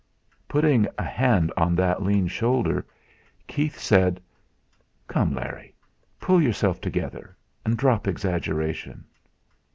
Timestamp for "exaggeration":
8.07-9.05